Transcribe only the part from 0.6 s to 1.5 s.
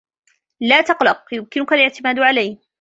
لا تقلق.